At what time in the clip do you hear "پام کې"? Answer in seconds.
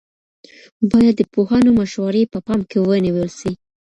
2.47-2.77